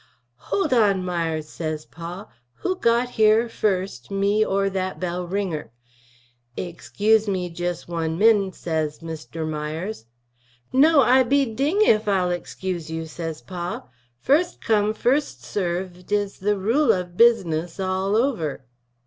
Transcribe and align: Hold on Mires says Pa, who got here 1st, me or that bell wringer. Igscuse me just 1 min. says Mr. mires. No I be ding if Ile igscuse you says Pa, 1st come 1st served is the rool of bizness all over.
Hold 0.49 0.73
on 0.73 1.05
Mires 1.05 1.47
says 1.47 1.85
Pa, 1.85 2.27
who 2.55 2.75
got 2.75 3.09
here 3.09 3.45
1st, 3.47 4.09
me 4.09 4.43
or 4.43 4.67
that 4.67 4.99
bell 4.99 5.27
wringer. 5.27 5.69
Igscuse 6.57 7.27
me 7.27 7.51
just 7.51 7.87
1 7.87 8.17
min. 8.17 8.51
says 8.51 9.01
Mr. 9.01 9.47
mires. 9.47 10.05
No 10.73 11.01
I 11.01 11.21
be 11.21 11.45
ding 11.45 11.83
if 11.85 12.07
Ile 12.07 12.29
igscuse 12.29 12.89
you 12.89 13.05
says 13.05 13.43
Pa, 13.43 13.83
1st 14.25 14.59
come 14.61 14.95
1st 14.95 15.41
served 15.43 16.11
is 16.11 16.39
the 16.39 16.55
rool 16.57 16.89
of 16.91 17.15
bizness 17.15 17.79
all 17.79 18.15
over. 18.15 18.65